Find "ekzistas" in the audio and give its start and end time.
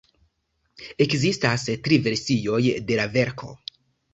1.05-1.67